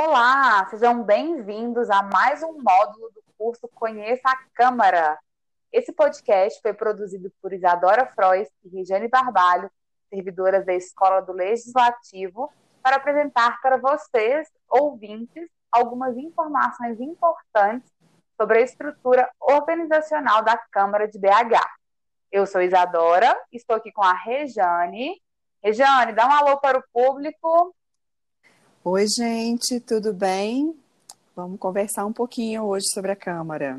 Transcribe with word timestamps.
Olá, 0.00 0.64
sejam 0.70 1.02
bem-vindos 1.02 1.90
a 1.90 2.04
mais 2.04 2.40
um 2.40 2.52
módulo 2.62 3.10
do 3.10 3.20
curso 3.36 3.68
Conheça 3.74 4.28
a 4.28 4.38
Câmara. 4.54 5.18
Esse 5.72 5.92
podcast 5.92 6.62
foi 6.62 6.72
produzido 6.72 7.32
por 7.42 7.52
Isadora 7.52 8.06
Frois 8.06 8.48
e 8.64 8.68
Regiane 8.68 9.08
Barbalho, 9.08 9.68
servidoras 10.08 10.64
da 10.64 10.72
Escola 10.72 11.20
do 11.20 11.32
Legislativo, 11.32 12.48
para 12.80 12.94
apresentar 12.94 13.60
para 13.60 13.76
vocês, 13.76 14.48
ouvintes, 14.68 15.50
algumas 15.72 16.16
informações 16.16 17.00
importantes 17.00 17.92
sobre 18.40 18.58
a 18.58 18.62
estrutura 18.62 19.28
organizacional 19.40 20.44
da 20.44 20.56
Câmara 20.56 21.08
de 21.08 21.18
BH. 21.18 21.58
Eu 22.30 22.46
sou 22.46 22.62
Isadora, 22.62 23.36
estou 23.52 23.74
aqui 23.74 23.90
com 23.90 24.04
a 24.04 24.12
Rejane. 24.12 25.20
Rejane, 25.60 26.12
dá 26.12 26.28
um 26.28 26.32
alô 26.32 26.56
para 26.58 26.78
o 26.78 26.84
público. 26.92 27.74
Oi, 28.84 29.06
gente, 29.08 29.80
tudo 29.80 30.14
bem? 30.14 30.72
Vamos 31.34 31.58
conversar 31.58 32.06
um 32.06 32.12
pouquinho 32.12 32.64
hoje 32.64 32.86
sobre 32.94 33.10
a 33.10 33.16
Câmara. 33.16 33.78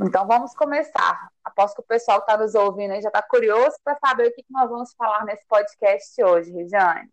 Então 0.00 0.26
vamos 0.26 0.54
começar. 0.54 1.30
Aposto 1.42 1.76
que 1.76 1.80
o 1.80 1.84
pessoal 1.84 2.18
que 2.18 2.30
está 2.30 2.36
nos 2.40 2.54
ouvindo 2.54 2.92
aí 2.92 3.00
já 3.00 3.08
está 3.08 3.22
curioso 3.22 3.74
para 3.82 3.96
saber 3.98 4.28
o 4.28 4.34
que, 4.34 4.44
nós 4.50 4.68
vamos 4.68 4.92
falar 4.92 5.24
nesse 5.24 5.46
podcast 5.48 6.22
hoje, 6.22 6.52
Rejane. 6.52 7.10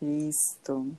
Isso. 0.00 0.90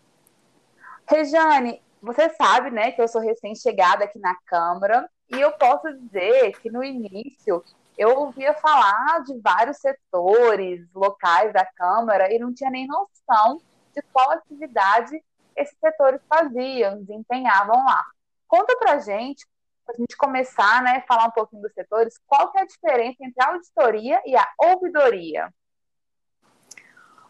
Rejane, 1.08 1.81
você 1.99 2.30
sabe, 2.30 2.70
né, 2.70 2.91
que 2.91 3.02
eu 3.02 3.08
sou 3.08 3.22
recém-chegada 3.22 4.05
aqui 4.05 4.20
na 4.20 4.35
Câmara 4.45 5.09
e 5.31 5.41
eu 5.41 5.52
posso 5.53 5.91
dizer 5.97 6.52
que 6.61 6.70
no 6.70 6.83
início 6.83 7.63
eu 7.97 8.20
ouvia 8.20 8.53
falar 8.53 9.23
de 9.23 9.35
vários 9.39 9.77
setores 9.77 10.88
locais 10.94 11.52
da 11.52 11.66
Câmara 11.66 12.31
e 12.31 12.38
não 12.38 12.53
tinha 12.53 12.70
nem 12.70 12.88
noção 12.88 13.59
de 13.94 14.02
qual 14.11 14.31
atividade 14.31 15.22
esses 15.55 15.77
setores 15.80 16.22
faziam, 16.27 16.99
desempenhavam 17.03 17.83
lá. 17.86 18.03
Conta 18.47 18.75
pra 18.77 19.00
gente, 19.00 19.45
para 19.85 19.95
a 19.95 19.97
gente 19.97 20.16
começar, 20.17 20.81
né, 20.83 21.03
falar 21.08 21.27
um 21.27 21.31
pouquinho 21.31 21.61
dos 21.61 21.73
setores, 21.73 22.19
qual 22.25 22.52
que 22.52 22.58
é 22.58 22.61
a 22.61 22.66
diferença 22.66 23.17
entre 23.22 23.44
a 23.44 23.50
auditoria 23.50 24.22
e 24.25 24.35
a 24.35 24.47
ouvidoria? 24.59 25.53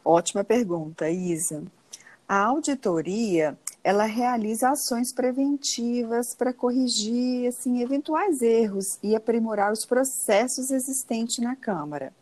Ótima 0.05 0.43
pergunta, 0.43 1.09
Isa. 1.09 1.63
A 2.27 2.45
auditoria, 2.45 3.57
ela 3.83 4.05
realiza 4.05 4.69
ações 4.69 5.13
preventivas 5.13 6.35
para 6.35 6.53
corrigir 6.53 7.47
assim 7.47 7.81
eventuais 7.81 8.41
erros 8.41 8.97
e 9.01 9.15
aprimorar 9.15 9.71
os 9.71 9.85
processos 9.85 10.71
existentes 10.71 11.39
na 11.39 11.55
Câmara. 11.55 12.13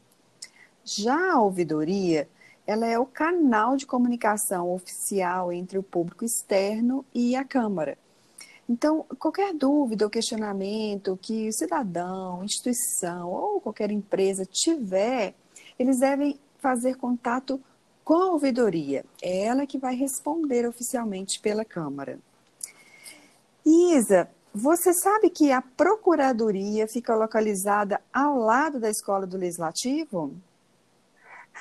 Já 0.84 1.34
a 1.34 1.42
ouvidoria, 1.42 2.28
ela 2.66 2.86
é 2.86 2.98
o 2.98 3.06
canal 3.06 3.76
de 3.76 3.86
comunicação 3.86 4.72
oficial 4.74 5.52
entre 5.52 5.78
o 5.78 5.84
público 5.84 6.24
externo 6.24 7.06
e 7.14 7.36
a 7.36 7.44
Câmara. 7.44 7.98
Então, 8.70 9.06
qualquer 9.20 9.54
dúvida 9.54 10.06
ou 10.06 10.10
questionamento 10.10 11.20
que 11.22 11.50
o 11.50 11.54
cidadão, 11.54 12.44
instituição 12.44 13.30
ou 13.30 13.60
qualquer 13.60 13.92
empresa 13.92 14.46
tiver, 14.46 15.34
eles 15.78 16.00
devem 16.00 16.40
fazer 16.60 16.96
contato 16.96 17.60
com 18.04 18.14
a 18.14 18.32
ouvidoria. 18.32 19.04
É 19.22 19.46
ela 19.46 19.66
que 19.66 19.78
vai 19.78 19.96
responder 19.96 20.68
oficialmente 20.68 21.40
pela 21.42 21.66
Câmara. 21.66 22.20
Isa, 23.66 24.30
você 24.54 24.94
sabe 24.94 25.30
que 25.30 25.52
a 25.52 25.62
Procuradoria 25.62 26.88
fica 26.88 27.16
localizada 27.16 28.02
ao 28.14 28.38
lado 28.38 28.80
da 28.80 28.90
Escola 28.90 29.26
do 29.26 29.38
Legislativo? 29.38 30.34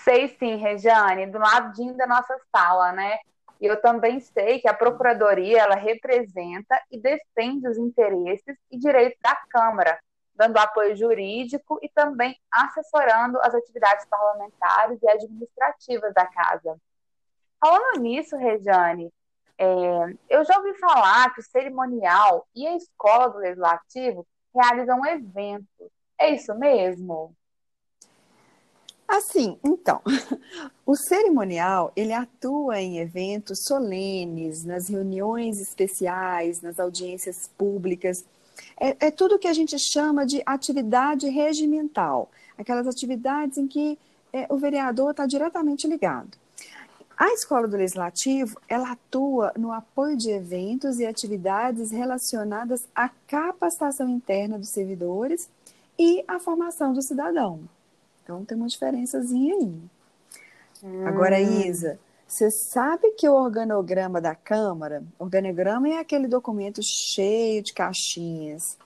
Sei 0.05 0.29
sim, 0.39 0.57
Regiane, 0.57 1.27
do 1.27 1.39
ladinho 1.39 1.97
da 1.97 2.07
nossa 2.07 2.39
sala, 2.51 2.93
né? 2.93 3.19
E 3.61 3.67
eu 3.67 3.81
também 3.81 4.19
sei 4.21 4.59
que 4.59 4.69
a 4.69 4.75
Procuradoria 4.75 5.61
ela 5.61 5.75
representa 5.75 6.81
e 6.91 6.99
defende 6.99 7.69
os 7.69 7.77
interesses 7.77 8.57
e 8.71 8.79
direitos 8.79 9.19
da 9.21 9.37
Câmara, 9.51 10.01
dando 10.35 10.57
apoio 10.57 10.97
jurídico 10.97 11.79
e 11.83 11.89
também 11.91 12.35
assessorando 12.51 13.39
as 13.43 13.55
atividades 13.55 14.07
parlamentares 14.07 14.99
e 15.03 15.09
administrativas 15.09 16.15
da 16.15 16.27
casa. 16.27 16.81
Falando 17.61 18.01
nisso, 18.01 18.37
Regiane, 18.37 19.13
é, 19.59 19.67
eu 20.31 20.43
já 20.43 20.57
ouvi 20.57 20.73
falar 20.79 21.35
que 21.35 21.41
o 21.41 21.45
cerimonial 21.45 22.49
e 22.55 22.67
a 22.67 22.75
escola 22.77 23.29
do 23.29 23.37
legislativo 23.39 24.27
realizam 24.55 25.05
eventos. 25.05 25.91
É 26.19 26.31
isso 26.31 26.55
mesmo? 26.55 27.37
Assim, 29.11 29.59
então, 29.65 30.01
o 30.87 30.95
cerimonial, 30.95 31.93
ele 31.97 32.13
atua 32.13 32.81
em 32.81 32.99
eventos 32.99 33.65
solenes, 33.65 34.65
nas 34.65 34.89
reuniões 34.89 35.61
especiais, 35.61 36.63
nas 36.63 36.79
audiências 36.79 37.51
públicas. 37.59 38.25
É, 38.79 39.09
é 39.09 39.11
tudo 39.11 39.37
que 39.37 39.49
a 39.49 39.53
gente 39.53 39.77
chama 39.81 40.25
de 40.25 40.41
atividade 40.47 41.29
regimental, 41.29 42.31
aquelas 42.57 42.87
atividades 42.87 43.59
em 43.59 43.67
que 43.67 43.99
é, 44.33 44.47
o 44.49 44.57
vereador 44.57 45.11
está 45.11 45.27
diretamente 45.27 45.89
ligado. 45.89 46.39
A 47.19 47.33
Escola 47.33 47.67
do 47.67 47.77
Legislativo, 47.77 48.61
ela 48.69 48.93
atua 48.93 49.53
no 49.59 49.73
apoio 49.73 50.17
de 50.17 50.31
eventos 50.31 51.01
e 51.01 51.05
atividades 51.05 51.91
relacionadas 51.91 52.87
à 52.95 53.11
capacitação 53.27 54.09
interna 54.09 54.57
dos 54.57 54.71
servidores 54.71 55.51
e 55.99 56.25
à 56.29 56.39
formação 56.39 56.93
do 56.93 57.03
cidadão. 57.03 57.61
Então 58.23 58.45
tem 58.45 58.57
uma 58.57 58.69
diferençazinha 58.69 59.55
aí. 59.55 59.81
Hum. 60.83 61.07
Agora, 61.07 61.39
Isa, 61.41 61.99
você 62.27 62.51
sabe 62.51 63.11
que 63.13 63.29
o 63.29 63.35
organograma 63.35 64.21
da 64.21 64.35
Câmara, 64.35 65.03
organograma 65.19 65.89
é 65.89 65.99
aquele 65.99 66.29
documento 66.29 66.81
cheio 66.83 67.63
de 67.63 67.75
caixinhas. 67.75 68.79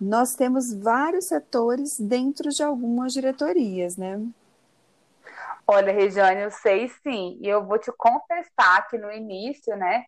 Nós 0.00 0.34
temos 0.34 0.72
vários 0.72 1.26
setores 1.26 1.98
dentro 1.98 2.50
de 2.50 2.62
algumas 2.62 3.12
diretorias, 3.12 3.96
né? 3.96 4.22
Olha, 5.66 5.92
Regiane, 5.92 6.42
eu 6.42 6.50
sei 6.50 6.88
sim. 7.02 7.38
E 7.40 7.48
eu 7.48 7.64
vou 7.64 7.78
te 7.78 7.90
confessar 7.90 8.86
que 8.88 8.96
no 8.96 9.10
início, 9.10 9.74
né, 9.74 10.04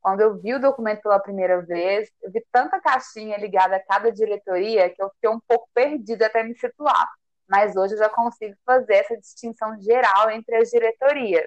quando 0.00 0.20
eu 0.20 0.34
vi 0.38 0.54
o 0.54 0.60
documento 0.60 1.02
pela 1.02 1.18
primeira 1.20 1.60
vez, 1.60 2.08
eu 2.22 2.30
vi 2.30 2.42
tanta 2.50 2.80
caixinha 2.80 3.36
ligada 3.36 3.76
a 3.76 3.84
cada 3.84 4.10
diretoria 4.10 4.88
que 4.88 5.02
eu 5.02 5.10
fiquei 5.10 5.28
um 5.28 5.40
pouco 5.46 5.68
perdida 5.74 6.26
até 6.26 6.42
me 6.42 6.54
situar 6.56 7.06
mas 7.48 7.76
hoje 7.76 7.94
eu 7.94 7.98
já 7.98 8.08
consigo 8.08 8.56
fazer 8.64 8.94
essa 8.94 9.16
distinção 9.16 9.78
geral 9.80 10.30
entre 10.30 10.56
as 10.56 10.70
diretorias. 10.70 11.46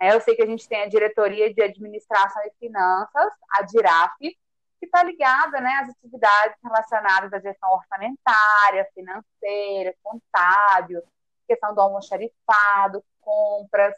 É, 0.00 0.14
eu 0.14 0.20
sei 0.20 0.34
que 0.34 0.42
a 0.42 0.46
gente 0.46 0.66
tem 0.68 0.82
a 0.82 0.88
diretoria 0.88 1.52
de 1.52 1.62
administração 1.62 2.42
e 2.44 2.52
finanças, 2.58 3.32
a 3.50 3.62
DIRAF, 3.62 4.16
que 4.18 4.86
está 4.86 5.02
ligada 5.02 5.60
né, 5.60 5.70
às 5.82 5.90
atividades 5.90 6.56
relacionadas 6.64 7.32
à 7.34 7.38
gestão 7.38 7.70
orçamentária, 7.70 8.88
financeira, 8.94 9.94
contábil, 10.02 11.02
questão 11.46 11.74
do 11.74 11.80
almoxarifado, 11.82 13.04
compras. 13.20 13.94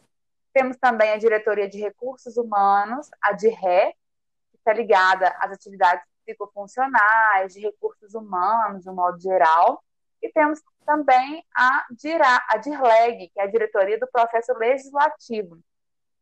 Temos 0.52 0.76
também 0.76 1.12
a 1.12 1.18
diretoria 1.18 1.68
de 1.68 1.78
recursos 1.78 2.36
humanos, 2.36 3.08
a 3.20 3.32
DIRRE, 3.32 3.94
que 4.50 4.56
está 4.58 4.72
ligada 4.72 5.28
às 5.38 5.52
atividades 5.52 6.04
psicofuncionais, 6.24 7.54
de 7.54 7.60
recursos 7.60 8.14
humanos, 8.14 8.82
de 8.82 8.90
um 8.90 8.94
modo 8.94 9.20
geral. 9.20 9.84
E 10.22 10.30
temos 10.30 10.60
também 10.86 11.44
a, 11.54 11.86
DIRA, 11.90 12.44
a 12.48 12.56
DIRLEG, 12.56 13.28
que 13.30 13.40
é 13.40 13.42
a 13.42 13.50
Diretoria 13.50 13.98
do 13.98 14.06
Processo 14.06 14.52
Legislativo, 14.54 15.58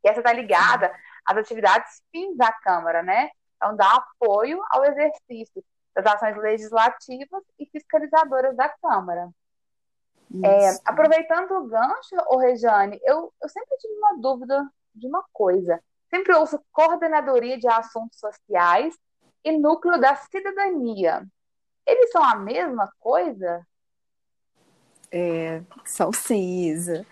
que 0.01 0.09
essa 0.09 0.21
está 0.21 0.33
ligada 0.33 0.93
às 1.27 1.37
atividades 1.37 2.03
fins 2.11 2.37
da 2.37 2.51
Câmara, 2.53 3.03
né? 3.03 3.31
Então, 3.57 3.77
dá 3.77 3.95
apoio 3.95 4.63
ao 4.71 4.85
exercício 4.85 5.63
das 5.95 6.07
ações 6.07 6.37
legislativas 6.39 7.43
e 7.59 7.67
fiscalizadoras 7.67 8.57
da 8.57 8.69
Câmara. 8.69 9.29
É, 10.45 10.71
aproveitando 10.85 11.51
o 11.53 11.67
gancho, 11.67 12.15
ô 12.29 12.39
Rejane, 12.39 13.01
eu, 13.03 13.33
eu 13.43 13.49
sempre 13.49 13.77
tive 13.79 13.95
uma 13.95 14.17
dúvida 14.19 14.65
de 14.95 15.07
uma 15.07 15.25
coisa. 15.33 15.83
Sempre 16.09 16.35
ouço 16.35 16.63
Coordenadoria 16.73 17.59
de 17.59 17.69
Assuntos 17.69 18.19
Sociais 18.19 18.97
e 19.45 19.59
Núcleo 19.59 20.01
da 20.01 20.15
Cidadania. 20.15 21.27
Eles 21.87 22.11
são 22.13 22.23
a 22.23 22.37
mesma 22.37 22.91
coisa? 23.01 23.67
É, 25.13 25.61
Isa. 26.31 27.07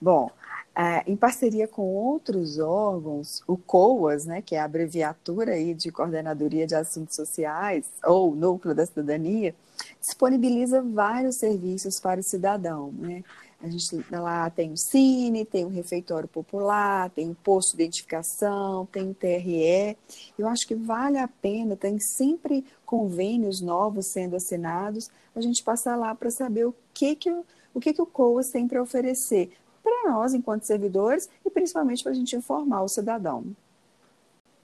Bom, 0.00 0.30
é, 0.74 1.02
em 1.06 1.16
parceria 1.16 1.68
com 1.68 1.82
outros 1.82 2.58
órgãos, 2.58 3.42
o 3.46 3.56
COAS, 3.56 4.24
né, 4.24 4.40
que 4.40 4.54
é 4.54 4.60
a 4.60 4.64
abreviatura 4.64 5.52
aí 5.52 5.74
de 5.74 5.92
Coordenadoria 5.92 6.66
de 6.66 6.74
Assuntos 6.74 7.16
Sociais, 7.16 7.84
ou 8.04 8.34
Núcleo 8.34 8.74
da 8.74 8.86
Cidadania, 8.86 9.54
disponibiliza 10.00 10.82
vários 10.82 11.36
serviços 11.36 12.00
para 12.00 12.20
o 12.20 12.22
cidadão. 12.22 12.92
Né? 12.92 13.22
A 13.62 13.68
gente 13.68 14.02
lá 14.10 14.48
tem 14.48 14.72
o 14.72 14.76
Cine, 14.76 15.44
tem 15.44 15.66
o 15.66 15.68
Refeitório 15.68 16.28
Popular, 16.28 17.10
tem 17.10 17.30
o 17.30 17.34
Posto 17.34 17.76
de 17.76 17.82
Identificação, 17.82 18.86
tem 18.86 19.10
o 19.10 19.14
TRE. 19.14 19.96
Eu 20.38 20.48
acho 20.48 20.66
que 20.66 20.74
vale 20.74 21.18
a 21.18 21.28
pena, 21.28 21.76
tem 21.76 21.98
sempre 21.98 22.64
convênios 22.86 23.60
novos 23.60 24.06
sendo 24.06 24.34
assinados, 24.34 25.10
a 25.34 25.40
gente 25.40 25.62
passar 25.62 25.94
lá 25.96 26.14
para 26.14 26.30
saber 26.30 26.66
o 26.66 26.74
que, 27.00 27.16
que, 27.16 27.30
o, 27.72 27.80
que, 27.80 27.94
que 27.94 28.02
o 28.02 28.06
COAS 28.06 28.50
tem 28.50 28.68
para 28.68 28.82
oferecer 28.82 29.56
para 29.82 30.10
nós, 30.10 30.34
enquanto 30.34 30.64
servidores, 30.64 31.30
e 31.44 31.48
principalmente 31.48 32.02
para 32.02 32.12
a 32.12 32.14
gente 32.14 32.36
informar 32.36 32.82
o 32.82 32.88
cidadão. 32.88 33.56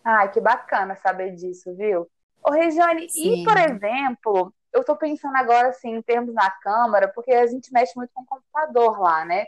Ai, 0.05 0.31
que 0.31 0.41
bacana 0.41 0.95
saber 0.97 1.35
disso, 1.35 1.75
viu? 1.75 2.07
Ô, 2.45 2.51
Regiane, 2.51 3.09
Sim. 3.09 3.41
e, 3.41 3.45
por 3.45 3.57
exemplo, 3.57 4.53
eu 4.71 4.83
estou 4.83 4.95
pensando 4.97 5.35
agora, 5.37 5.69
assim, 5.69 5.95
em 5.95 6.03
termos 6.03 6.35
na 6.35 6.51
Câmara, 6.51 7.09
porque 7.09 7.33
a 7.33 7.47
gente 7.47 7.73
mexe 7.73 7.95
muito 7.97 8.11
com 8.13 8.23
o 8.23 8.27
computador 8.27 9.01
lá, 9.01 9.25
né? 9.25 9.47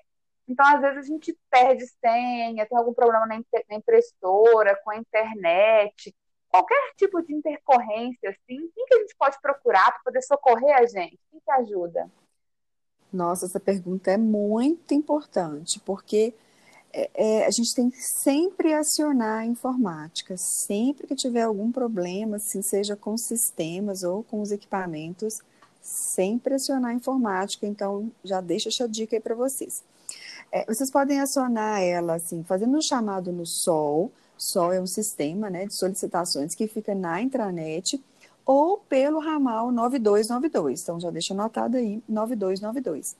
Então, 0.49 0.67
às 0.67 0.81
vezes, 0.81 0.99
a 0.99 1.03
gente 1.03 1.39
perde 1.51 1.85
senha, 1.87 2.67
tem 2.67 2.79
algum 2.79 2.95
problema 2.95 3.27
na, 3.27 3.37
impressora, 3.77 4.81
com 4.83 4.91
a 4.91 4.97
internet, 4.97 6.15
qualquer 6.49 6.95
tipo 6.97 7.21
de 7.23 7.35
intercorrência, 7.35 8.31
assim, 8.31 8.71
quem 8.75 8.87
que 8.87 8.95
a 8.95 8.99
gente 9.01 9.15
pode 9.19 9.39
procurar 9.43 9.93
para 9.93 10.01
poder 10.05 10.23
socorrer 10.23 10.75
a 10.75 10.87
gente? 10.87 11.19
Quem 11.31 11.39
que 11.39 11.51
ajuda? 11.51 12.11
Nossa, 13.13 13.47
essa 13.47 13.59
pergunta 13.59 14.11
é 14.11 14.19
muito 14.19 14.93
importante, 14.93 15.81
porque 15.81 16.35
é, 16.93 17.11
é, 17.15 17.47
a 17.47 17.51
gente 17.51 17.75
tem 17.75 17.91
que 17.91 18.01
sempre 18.01 18.73
acionar 18.75 19.41
a 19.41 19.47
informática, 19.47 20.35
sempre 20.37 21.07
que 21.07 21.15
tiver 21.15 21.43
algum 21.43 21.71
problema, 21.71 22.37
assim, 22.37 22.63
seja 22.63 22.97
com 22.97 23.17
sistemas 23.17 24.03
ou 24.03 24.23
com 24.23 24.41
os 24.41 24.51
equipamentos, 24.51 25.39
sempre 25.81 26.55
acionar 26.55 26.91
a 26.91 26.95
informática. 26.95 27.67
Então, 27.67 28.11
já 28.25 28.41
deixa 28.41 28.69
essa 28.69 28.89
dica 28.89 29.17
aí 29.17 29.21
para 29.21 29.35
vocês. 29.35 29.83
É, 30.51 30.65
vocês 30.67 30.91
podem 30.91 31.21
acionar 31.21 31.83
ela, 31.83 32.15
assim, 32.15 32.43
fazendo 32.45 32.77
um 32.77 32.83
chamado 32.83 33.33
no 33.33 33.47
SOL. 33.47 34.11
SOL 34.37 34.73
é 34.73 34.81
um 34.81 34.87
sistema 34.87 35.51
né, 35.51 35.67
de 35.67 35.77
solicitações 35.77 36.55
que 36.55 36.67
fica 36.67 36.95
na 36.95 37.21
intranet 37.21 38.03
ou 38.49 38.79
pelo 38.79 39.19
ramal 39.19 39.71
9292. 39.71 40.81
Então, 40.83 40.99
já 40.99 41.11
deixa 41.11 41.35
anotado 41.35 41.77
aí, 41.77 42.03
9292. 42.09 43.15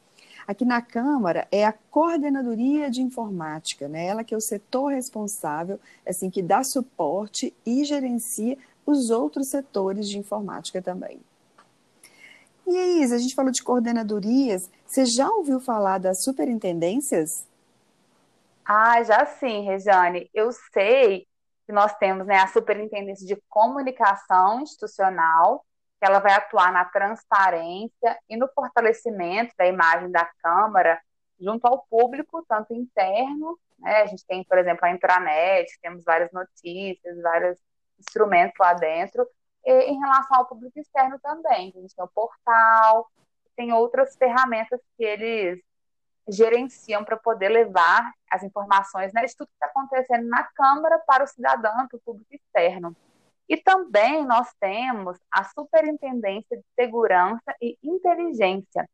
Aqui 0.47 0.65
na 0.65 0.81
Câmara 0.81 1.47
é 1.53 1.67
a 1.67 1.75
Coordenadoria 1.91 2.91
de 2.91 3.03
Informática, 3.03 3.87
né? 3.89 4.07
Ela 4.07 4.25
que 4.25 4.33
é 4.33 4.37
o 4.39 4.41
setor 4.41 4.95
responsável, 4.95 5.79
assim, 6.09 6.31
que 6.31 6.41
dá 6.41 6.65
suporte 6.65 7.55
e 7.67 7.85
gerencia 7.85 8.57
os 8.87 9.11
outros 9.11 9.49
setores 9.49 10.09
de 10.09 10.17
informática 10.17 10.81
também. 10.81 11.21
E 12.67 12.75
aí, 12.75 13.05
a 13.05 13.19
gente 13.19 13.35
falou 13.35 13.53
de 13.53 13.63
coordenadorias. 13.63 14.71
Você 14.87 15.05
já 15.05 15.29
ouviu 15.29 15.61
falar 15.61 15.99
das 15.99 16.23
superintendências? 16.23 17.47
Ah, 18.65 19.03
já 19.03 19.27
sim, 19.27 19.61
Rejane. 19.61 20.31
Eu 20.33 20.53
sei 20.73 21.28
que 21.69 21.73
nós 21.73 21.95
temos 21.99 22.27
né, 22.27 22.39
a 22.39 22.47
Superintendência 22.47 23.27
de 23.27 23.37
Comunicação 23.47 24.63
Institucional, 24.63 25.67
que 26.01 26.07
ela 26.07 26.19
vai 26.19 26.33
atuar 26.33 26.73
na 26.73 26.87
transparência 26.87 28.19
e 28.27 28.39
no 28.39 28.49
fortalecimento 28.55 29.55
da 29.55 29.67
imagem 29.67 30.11
da 30.11 30.25
Câmara 30.43 30.99
junto 31.39 31.67
ao 31.67 31.85
público, 31.91 32.43
tanto 32.49 32.73
interno, 32.73 33.59
né? 33.79 34.01
A 34.01 34.07
gente 34.07 34.25
tem, 34.27 34.43
por 34.45 34.57
exemplo, 34.57 34.87
a 34.87 34.91
intranet, 34.91 35.71
temos 35.83 36.03
várias 36.05 36.33
notícias, 36.33 37.21
vários 37.21 37.59
instrumentos 37.99 38.57
lá 38.59 38.73
dentro, 38.73 39.29
e 39.63 39.91
em 39.91 40.01
relação 40.01 40.39
ao 40.39 40.47
público 40.47 40.81
externo 40.81 41.19
também. 41.21 41.71
A 41.77 41.81
gente 41.81 41.95
tem 41.95 42.05
o 42.05 42.09
portal, 42.09 43.11
tem 43.55 43.75
outras 43.75 44.17
ferramentas 44.17 44.81
que 44.97 45.05
eles 45.05 45.61
gerenciam 46.29 47.05
para 47.05 47.17
poder 47.17 47.49
levar 47.49 48.13
as 48.31 48.43
informações 48.43 49.13
né, 49.13 49.25
de 49.25 49.35
tudo 49.35 49.49
que 49.49 49.55
está 49.55 49.67
acontecendo 49.67 50.29
na 50.29 50.45
Câmara 50.45 50.99
para 51.07 51.25
o 51.25 51.27
cidadão, 51.27 51.89
para 51.89 51.97
o 51.97 52.01
público 52.01 52.35
externo. 52.35 52.95
E 53.49 53.57
também 53.57 54.27
nós 54.27 54.53
temos 54.61 55.19
a 55.33 55.43
Superintendência 55.45 56.57
de 56.57 56.65
Segurança 56.79 57.55
e 57.63 57.79
Inteligência, 57.83 58.89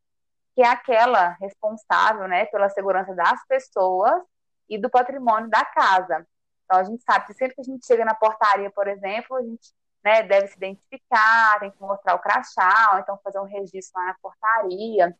que 0.54 0.62
é 0.62 0.68
aquela 0.68 1.30
responsável 1.40 2.28
né, 2.28 2.46
pela 2.46 2.68
segurança 2.68 3.12
das 3.14 3.44
pessoas 3.46 4.22
e 4.68 4.78
do 4.78 4.88
patrimônio 4.88 5.50
da 5.50 5.64
casa. 5.64 6.24
Então, 6.64 6.78
a 6.78 6.84
gente 6.84 7.02
sabe 7.02 7.26
que 7.26 7.34
sempre 7.34 7.56
que 7.56 7.60
a 7.62 7.64
gente 7.64 7.84
chega 7.84 8.04
na 8.04 8.14
portaria, 8.14 8.70
por 8.70 8.86
exemplo, 8.86 9.36
a 9.36 9.42
gente 9.42 9.72
né, 10.04 10.22
deve 10.22 10.48
se 10.48 10.56
identificar, 10.56 11.58
tem 11.58 11.70
que 11.72 11.80
mostrar 11.80 12.14
o 12.14 12.20
crachá, 12.20 12.90
ou 12.92 13.00
então 13.00 13.18
fazer 13.24 13.40
um 13.40 13.44
registro 13.44 14.00
lá 14.00 14.06
na 14.06 14.16
portaria. 14.22 15.16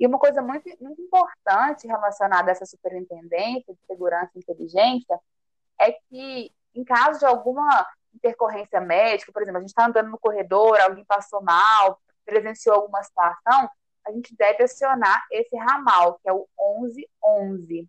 E 0.00 0.06
uma 0.06 0.18
coisa 0.18 0.40
muito, 0.40 0.66
muito 0.80 1.02
importante 1.02 1.86
relacionada 1.86 2.50
a 2.50 2.52
essa 2.52 2.64
superintendência 2.64 3.74
de 3.74 3.80
segurança 3.86 4.30
e 4.34 4.38
inteligência 4.38 5.20
é 5.78 5.92
que, 5.92 6.50
em 6.74 6.82
caso 6.82 7.18
de 7.18 7.26
alguma 7.26 7.86
intercorrência 8.14 8.80
médica, 8.80 9.30
por 9.30 9.42
exemplo, 9.42 9.58
a 9.58 9.60
gente 9.60 9.68
está 9.68 9.86
andando 9.86 10.08
no 10.08 10.18
corredor, 10.18 10.80
alguém 10.80 11.04
passou 11.04 11.42
mal, 11.42 12.00
presenciou 12.24 12.76
alguma 12.76 13.02
situação, 13.02 13.68
a 14.06 14.10
gente 14.10 14.34
deve 14.34 14.64
acionar 14.64 15.22
esse 15.30 15.54
ramal, 15.54 16.18
que 16.22 16.30
é 16.30 16.32
o 16.32 16.48
1111. 16.80 17.86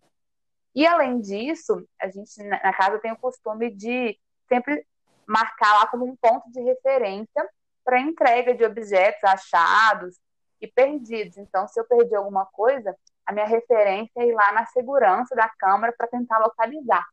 E 0.74 0.86
além 0.86 1.18
disso, 1.18 1.82
a 1.98 2.08
gente 2.10 2.42
na 2.42 2.74
casa 2.74 2.98
tem 2.98 3.10
o 3.12 3.16
costume 3.16 3.70
de 3.74 4.18
sempre 4.48 4.86
marcar 5.26 5.80
lá 5.80 5.86
como 5.86 6.04
um 6.04 6.14
ponto 6.16 6.50
de 6.50 6.60
referência 6.60 7.48
para 7.82 8.00
entrega 8.00 8.54
de 8.54 8.64
objetos 8.64 9.24
achados 9.24 10.20
e 10.62 10.68
perdidos. 10.68 11.36
Então, 11.36 11.66
se 11.66 11.78
eu 11.78 11.84
perdi 11.84 12.14
alguma 12.14 12.46
coisa, 12.46 12.96
a 13.26 13.32
minha 13.32 13.46
referência 13.46 14.12
é 14.16 14.28
ir 14.28 14.32
lá 14.32 14.52
na 14.52 14.64
segurança 14.66 15.34
da 15.34 15.48
câmara 15.48 15.92
para 15.96 16.06
tentar 16.06 16.38
localizar 16.38 17.04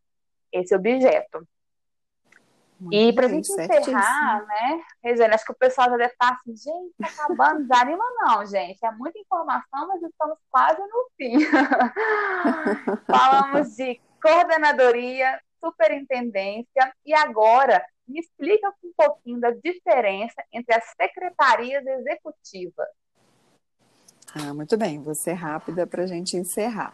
esse 0.52 0.76
objeto. 0.76 1.46
Muito 2.80 2.96
e 2.96 3.12
para 3.12 3.26
a 3.26 3.30
gente 3.30 3.52
encerrar, 3.52 4.46
né, 4.46 4.82
Regiane, 5.04 5.34
acho 5.34 5.44
que 5.44 5.52
o 5.52 5.56
pessoal 5.56 5.90
já 5.90 5.98
deve 5.98 6.14
estar 6.14 6.32
assim, 6.32 6.56
gente, 6.56 6.94
tá 6.98 7.08
acabando, 7.08 7.68
desanima 7.68 8.06
não, 8.22 8.46
gente, 8.46 8.86
é 8.86 8.92
muita 8.92 9.20
informação, 9.20 9.88
mas 9.90 10.02
estamos 10.02 10.38
quase 10.50 10.80
no 10.80 11.10
fim. 11.18 11.40
Falamos 13.06 13.76
de 13.76 14.00
coordenadoria, 14.22 15.42
superintendência, 15.62 16.94
e 17.06 17.14
agora 17.14 17.86
me 18.08 18.22
explica 18.22 18.74
um 18.82 18.94
pouquinho 18.96 19.42
da 19.42 19.52
diferença 19.52 20.42
entre 20.54 20.74
as 20.74 20.86
secretarias 20.96 21.86
executivas. 21.86 22.88
Ah, 24.36 24.54
muito 24.54 24.78
bem, 24.78 25.02
vou 25.02 25.16
ser 25.16 25.34
rápida 25.34 25.88
para 25.88 26.04
a 26.04 26.08
gente 26.08 26.38
encerrar. 26.38 26.94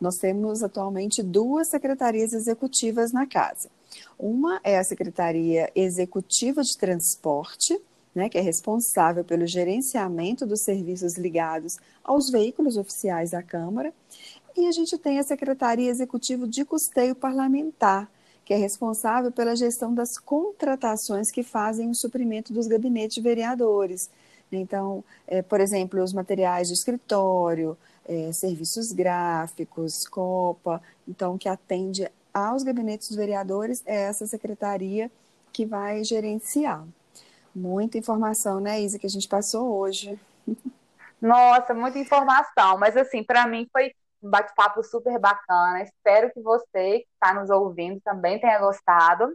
Nós 0.00 0.16
temos 0.16 0.64
atualmente 0.64 1.22
duas 1.22 1.68
secretarias 1.68 2.32
executivas 2.32 3.12
na 3.12 3.24
casa. 3.24 3.70
Uma 4.18 4.60
é 4.64 4.76
a 4.76 4.82
Secretaria 4.82 5.70
Executiva 5.76 6.62
de 6.62 6.76
Transporte, 6.76 7.80
né, 8.12 8.28
que 8.28 8.36
é 8.36 8.40
responsável 8.40 9.24
pelo 9.24 9.46
gerenciamento 9.46 10.44
dos 10.44 10.62
serviços 10.62 11.16
ligados 11.16 11.78
aos 12.02 12.30
veículos 12.30 12.76
oficiais 12.76 13.30
da 13.30 13.42
Câmara. 13.42 13.94
E 14.56 14.66
a 14.66 14.72
gente 14.72 14.98
tem 14.98 15.20
a 15.20 15.22
Secretaria 15.22 15.88
Executiva 15.88 16.48
de 16.48 16.64
Custeio 16.64 17.14
Parlamentar, 17.14 18.10
que 18.44 18.52
é 18.52 18.56
responsável 18.56 19.30
pela 19.30 19.54
gestão 19.54 19.94
das 19.94 20.18
contratações 20.18 21.30
que 21.30 21.44
fazem 21.44 21.88
o 21.88 21.94
suprimento 21.94 22.52
dos 22.52 22.66
gabinetes 22.66 23.14
de 23.14 23.22
vereadores. 23.22 24.10
Então, 24.56 25.04
é, 25.26 25.42
por 25.42 25.60
exemplo, 25.60 26.02
os 26.02 26.12
materiais 26.12 26.68
de 26.68 26.74
escritório, 26.74 27.76
é, 28.04 28.32
serviços 28.32 28.92
gráficos, 28.92 30.06
Copa, 30.06 30.82
então, 31.06 31.38
que 31.38 31.48
atende 31.48 32.10
aos 32.32 32.62
gabinetes 32.62 33.08
dos 33.08 33.16
vereadores, 33.16 33.82
é 33.86 34.02
essa 34.02 34.26
secretaria 34.26 35.10
que 35.52 35.66
vai 35.66 36.02
gerenciar. 36.02 36.84
Muita 37.54 37.98
informação, 37.98 38.60
né, 38.60 38.80
Isa, 38.80 38.98
que 38.98 39.06
a 39.06 39.10
gente 39.10 39.28
passou 39.28 39.76
hoje. 39.76 40.18
Nossa, 41.20 41.74
muita 41.74 41.98
informação, 41.98 42.78
mas 42.78 42.96
assim, 42.96 43.22
para 43.22 43.46
mim 43.46 43.68
foi 43.70 43.92
um 44.22 44.30
bate-papo 44.30 44.82
super 44.82 45.18
bacana. 45.18 45.82
Espero 45.82 46.32
que 46.32 46.40
você 46.40 47.00
que 47.00 47.06
está 47.14 47.34
nos 47.34 47.50
ouvindo 47.50 48.00
também 48.00 48.40
tenha 48.40 48.58
gostado. 48.58 49.32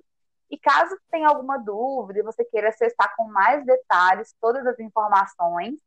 E 0.50 0.58
caso 0.58 0.98
tenha 1.12 1.27
alguma 1.27 1.58
dúvida 1.58 2.20
e 2.20 2.24
você 2.24 2.44
queira 2.46 2.70
acessar 2.70 3.13
com 3.16 3.25
mais 3.25 3.66
detalhes 3.66 4.34
todas 4.39 4.66
as 4.66 4.80
informações, 4.80 5.80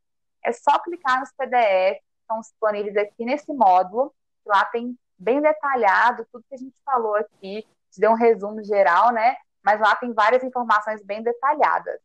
é 0.45 0.52
só 0.52 0.79
clicar 0.79 1.21
nos 1.21 1.33
PDFs 1.33 2.00
que 2.00 2.21
estão 2.23 2.40
disponíveis 2.40 2.97
aqui 2.97 3.25
nesse 3.25 3.52
módulo. 3.52 4.12
Lá 4.45 4.64
tem 4.67 4.99
bem 5.19 5.40
detalhado 5.40 6.26
tudo 6.33 6.45
que 6.49 6.55
a 6.55 6.59
gente 6.59 6.75
falou 6.85 7.14
aqui, 7.14 7.67
te 7.90 8.00
deu 8.00 8.11
um 8.11 8.14
resumo 8.14 8.62
geral, 8.62 9.12
né? 9.12 9.37
Mas 9.62 9.81
lá 9.81 9.95
tem 9.97 10.12
várias 10.12 10.43
informações 10.43 11.02
bem 11.02 11.23
detalhadas. 11.23 12.00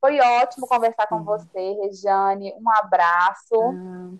Foi 0.00 0.18
ótimo 0.20 0.66
conversar 0.66 1.06
com 1.06 1.22
você, 1.22 1.72
Rejane. 1.82 2.52
Um 2.54 2.70
abraço. 2.78 3.54
Ah, 3.54 4.10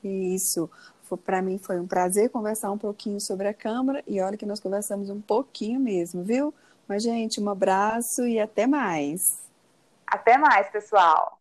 que 0.00 0.08
isso. 0.08 0.70
Para 1.24 1.40
mim 1.40 1.58
foi 1.58 1.78
um 1.78 1.86
prazer 1.86 2.30
conversar 2.30 2.70
um 2.72 2.78
pouquinho 2.78 3.20
sobre 3.20 3.46
a 3.46 3.54
Câmara 3.54 4.02
e 4.06 4.20
olha 4.20 4.36
que 4.36 4.46
nós 4.46 4.58
conversamos 4.58 5.08
um 5.08 5.20
pouquinho 5.20 5.78
mesmo, 5.78 6.22
viu? 6.24 6.52
Mas, 6.88 7.02
gente, 7.02 7.40
um 7.40 7.48
abraço 7.48 8.26
e 8.26 8.40
até 8.40 8.66
mais. 8.66 9.38
Até 10.06 10.38
mais, 10.38 10.68
pessoal. 10.70 11.35